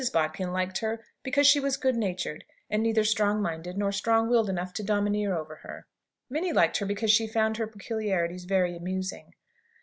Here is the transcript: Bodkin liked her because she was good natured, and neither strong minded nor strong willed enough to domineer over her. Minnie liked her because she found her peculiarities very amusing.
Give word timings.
Bodkin 0.11 0.51
liked 0.51 0.79
her 0.79 1.05
because 1.21 1.45
she 1.45 1.59
was 1.59 1.77
good 1.77 1.95
natured, 1.95 2.43
and 2.71 2.81
neither 2.81 3.03
strong 3.03 3.39
minded 3.39 3.77
nor 3.77 3.91
strong 3.91 4.31
willed 4.31 4.49
enough 4.49 4.73
to 4.73 4.83
domineer 4.83 5.35
over 5.35 5.57
her. 5.57 5.85
Minnie 6.27 6.51
liked 6.53 6.77
her 6.77 6.87
because 6.87 7.11
she 7.11 7.27
found 7.27 7.57
her 7.57 7.67
peculiarities 7.67 8.45
very 8.45 8.75
amusing. 8.75 9.33